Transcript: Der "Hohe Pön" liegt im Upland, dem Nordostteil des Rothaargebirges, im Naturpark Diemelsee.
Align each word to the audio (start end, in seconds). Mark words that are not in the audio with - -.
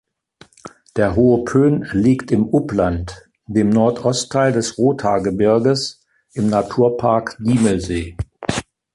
Der 0.95 1.15
"Hohe 1.15 1.43
Pön" 1.43 1.85
liegt 1.93 2.31
im 2.31 2.47
Upland, 2.51 3.29
dem 3.45 3.69
Nordostteil 3.69 4.51
des 4.51 4.79
Rothaargebirges, 4.79 6.03
im 6.33 6.49
Naturpark 6.49 7.37
Diemelsee. 7.39 8.17